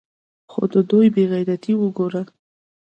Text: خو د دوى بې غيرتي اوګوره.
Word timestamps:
خو 0.51 0.61
د 0.73 0.75
دوى 0.89 1.07
بې 1.15 1.23
غيرتي 1.31 1.73
اوګوره. 1.77 2.21